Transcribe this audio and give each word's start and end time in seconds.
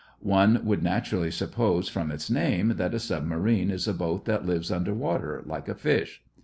One 0.33 0.65
would 0.65 0.81
naturally 0.81 1.29
suppose, 1.29 1.87
from 1.87 2.09
its 2.09 2.27
name, 2.31 2.69
that 2.77 2.95
a 2.95 2.99
submarine 2.99 3.69
is 3.69 3.87
a 3.87 3.93
boat 3.93 4.25
that 4.25 4.47
lives 4.47 4.71
under 4.71 4.95
water, 4.95 5.43
like 5.45 5.69
a 5.69 5.75
fish. 5.75 6.23